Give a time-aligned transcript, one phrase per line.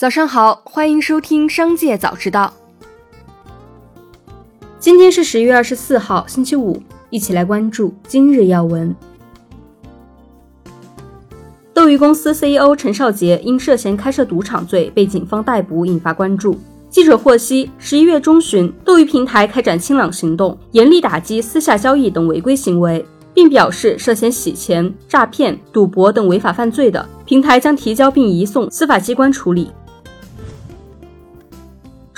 [0.00, 2.54] 早上好，欢迎收听《商界早知道》。
[4.78, 8.96] 今天是十月二十四号，星期五，一起来关注今日要闻。
[11.74, 16.58] 斗鱼公司 CEO 陈少杰因涉嫌开设赌场罪被警方逮捕，引发关注。
[16.88, 23.04] 记者获悉，十一月中旬，斗鱼平台开展清朗行动，严厉打击私下交易等违规行为，
[23.34, 29.70] 并表示涉嫌洗钱、诈骗、赌博等违法犯罪的，平台将提交并移送司法机关处理。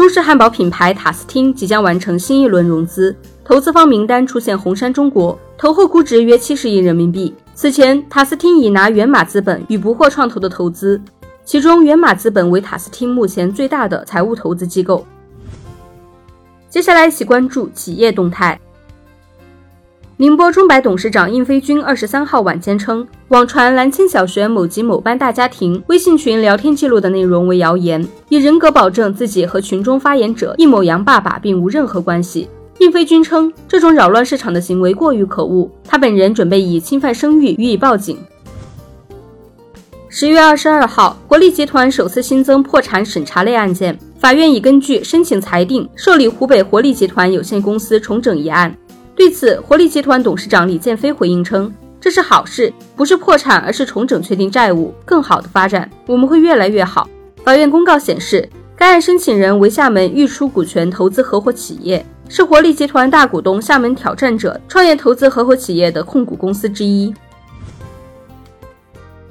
[0.00, 3.14] 中式汉堡品牌塔斯汀即将完成新一轮融资，
[3.44, 7.34] 投资方名单出现红杉中国，投后估值约七十亿人民币。
[7.54, 10.98] 此前，塔斯汀已拿源码资本与不惑创投的投资，
[11.44, 15.04] 其中源码资本为塔斯汀目前最大的财务投资机构。
[16.70, 18.58] 接下来一起关注企业动态。
[20.20, 32.50] 宁波中百董事长应飞军二十三号晚间称，网传蓝青小学某级某班大家庭微信群聊天记录的内容为谣言，以人格保证自己和群中发言者应某阳爸爸并无任何关系。
[32.80, 38.18] 应飞军称，这种扰乱市场的行为过于可恶，他本人准备以侵犯声誉予以报警。
[40.10, 48.76] 十月二十二号，国力集团首次新增破产审查类案件，法院已根据申请裁定受理湖北活力集团有限公司重整一案。
[49.20, 57.06] 对此，活力集团董事长李建飞回应称：“这是好事，不是破产，而是重整确定债务，更好的发展，我们会越来越好。”
[57.44, 67.14] 法院公告显示，该案申请人为厦门豫出股权投资合伙企业，是活力集团大股东厦门挑战者创业投资合伙企业的控股公司之一。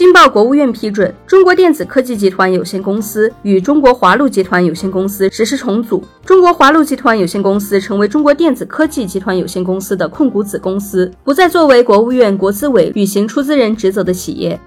[0.00, 14.58] 经报国务院批准，中国电子科技集团有限公司与中国华路集团有限公司实施重组，中国华路集团有限公司成为中国电子科技集团有限公司的控股子公司，不再作为国务院国资委履行出资人职责的企业。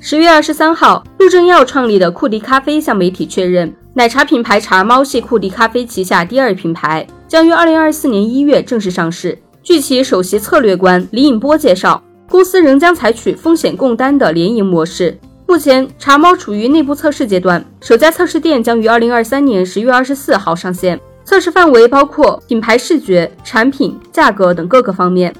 [0.00, 9.38] 十月二十三号，陆正耀创立的库迪咖啡向媒体确认，奶茶品牌茶猫系库迪咖啡旗下第二品牌，将于二零二四年一月正式上市。
[9.62, 12.02] 据其首席策略官李颖波介绍。
[12.34, 15.16] 公司仍将采取风险共担的联营模式。
[15.46, 21.00] 目前，茶猫处于内部测试阶段，首家测试店将于二零二三年十月二十四号上线。
[21.24, 25.32] 测试范围包括品牌视觉、产品、价格等各个方面。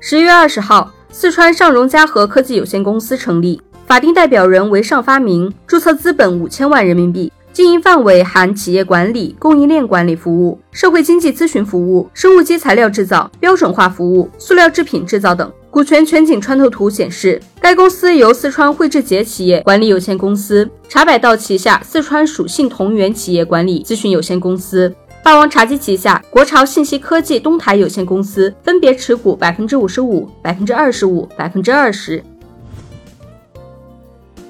[0.00, 7.32] 十月二十号，四川上荣嘉禾科技有限公司成立，法定代表人为尚发明，注册资本五千万人民币。
[7.54, 15.48] 经营范围含企业管理、供应链管理服务、社会经济咨询服务、生物基材料制造、标准化服务、塑料制品制造等。
[15.70, 32.20] 股权全景穿透图显示，该公司由四川汇智捷企业管理有限公司、茶百道旗下四川蜀信同源企业管理咨询有限公司、霸王茶姬旗下国潮信息科技东台有限公司分别持股百分之五十五、百分之二十五、百分之二十。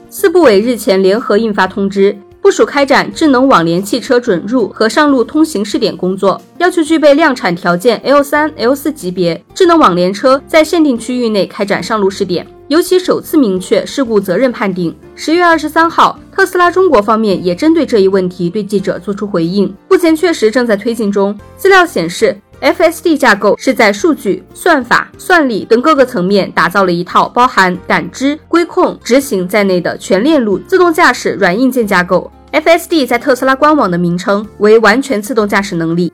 [0.08, 2.16] 四部委日前联合印发通知。
[2.44, 14.94] 部署开展智能网联汽车准入和上路通行试点工作，要求具备量产条件 L 三、L 四级别智能网联车在限定区域内开展上路试点，尤其首次明确事故责任判定。
[15.16, 21.34] 十月二十三号，特斯拉中国方面也针对这一问题对记者作出回应，目前确实正在推进中。
[21.56, 32.30] 资料显示，FSD 架构是在数据、算法、算力等各个层面打造了一套包含感知、规控、执行在内的全链路自动驾驶软硬件架构。
[32.52, 36.12] FSD 在特斯拉官网的名称为完全自动驾驶能力。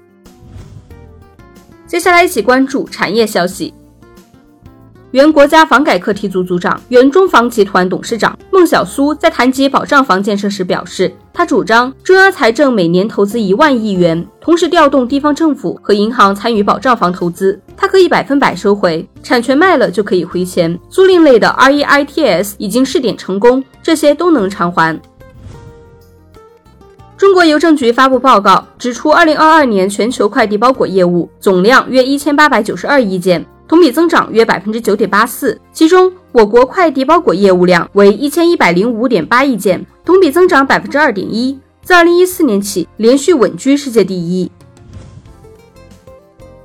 [1.86, 3.74] 接下来一起关注产业消息。
[5.12, 20.78] 原国家房改课题组组长、原中房集团董事长孟晓苏在谈及保障房建设时表示，他主张中央财政每年投资一万亿元，同时调动地方政府和银行参与保障房投资，它可以百分百收回，产权卖了就可以回钱。
[20.88, 24.97] 租赁类的 REITs 已经试点成功，这些都能偿还。
[27.16, 35.56] 中国邮政局发布报告指出，二零二二年全球快递包裹业务总量约一千八百九十二亿件，同比增长约百分之九点八四。
[35.72, 44.50] 其中，我国快递包裹业务量为一千一百零五点八亿件，同比增长百分之二点一，自二零一四年起连续稳居世界第一。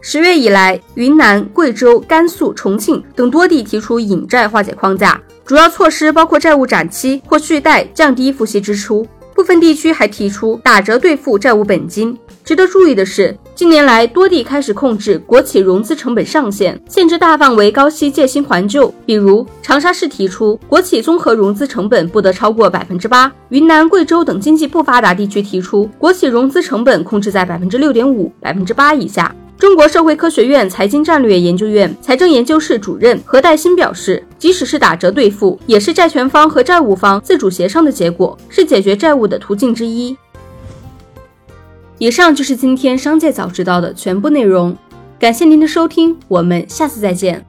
[0.01, 9.05] 十月以来，云南、贵州、甘肃、重庆等多地提出隐债化解框架，主要措施包括债务展期或续贷，降低付息支出。
[9.35, 12.17] 部分地区还提出打折兑付债务本金。
[12.43, 18.93] 值得注意的是，近年来多地开始控制国企融资成本上限，限制大范围高息借新还旧。
[19.05, 29.35] 比如，长沙市提出国企综合融资成本不得超过百分之八；云南、贵州等经济不发达地区提出国企融资成本控制在百分之六点五、百分之八以下。
[29.57, 40.15] 中国社会科学院财经战略研究院财政研究室主任何代新表示，即使是打折兑付，也是债权方和债务方自主协商的结果，是解决债务的途径之一。
[41.97, 44.75] 以上就是今天商界早知道的全部内容，
[45.17, 47.45] 感谢您的收听，我们下次再见。